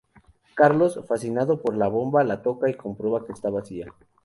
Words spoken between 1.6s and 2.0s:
por la